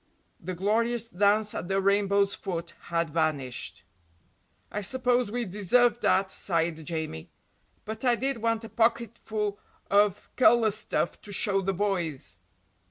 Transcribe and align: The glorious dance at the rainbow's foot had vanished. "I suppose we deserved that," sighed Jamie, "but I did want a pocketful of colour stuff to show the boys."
The 0.39 0.55
glorious 0.55 1.07
dance 1.09 1.53
at 1.53 1.67
the 1.67 1.79
rainbow's 1.79 2.33
foot 2.33 2.73
had 2.85 3.11
vanished. 3.11 3.83
"I 4.71 4.81
suppose 4.81 5.29
we 5.31 5.45
deserved 5.45 6.01
that," 6.01 6.31
sighed 6.31 6.83
Jamie, 6.83 7.29
"but 7.85 8.03
I 8.03 8.15
did 8.15 8.39
want 8.39 8.63
a 8.63 8.69
pocketful 8.69 9.59
of 9.91 10.35
colour 10.37 10.71
stuff 10.71 11.21
to 11.21 11.31
show 11.31 11.61
the 11.61 11.75
boys." 11.75 12.39